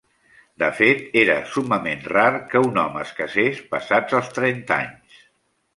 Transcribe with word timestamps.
De 0.61 0.69
fet, 0.77 1.03
era 1.23 1.35
summament 1.51 2.01
rar 2.15 2.25
que 2.55 2.65
un 2.71 2.83
home 2.85 3.05
es 3.05 3.13
casés 3.21 3.61
passats 3.77 4.21
els 4.23 4.37
trenta 4.41 4.83
anys. 4.85 5.27